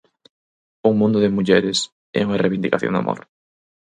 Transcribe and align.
'Un 0.83 0.93
mundo 1.01 1.17
de 1.21 1.33
mulleres' 1.35 1.83
é 2.19 2.21
unha 2.27 2.41
reivindicación 2.43 2.91
do 2.93 3.01
amor. 3.01 3.19